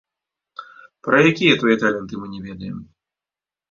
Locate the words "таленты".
1.87-2.13